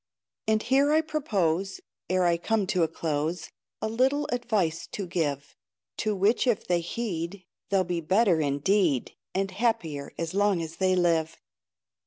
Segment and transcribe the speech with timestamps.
[0.47, 3.51] And here I propose, Ere I come to a close,
[3.83, 5.55] A little advice to give;
[5.97, 10.95] To which if they heed, They'll be better indeed, And happier as long as they
[10.95, 11.37] live.